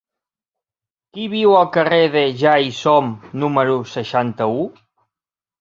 [1.17, 3.13] Qui viu al carrer de Ja-hi-som
[3.45, 4.65] número seixanta-u?